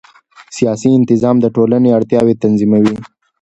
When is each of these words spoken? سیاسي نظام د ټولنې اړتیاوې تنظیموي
سیاسي 0.57 0.91
نظام 1.11 1.37
د 1.41 1.45
ټولنې 1.55 1.89
اړتیاوې 1.97 2.33
تنظیموي 2.43 2.95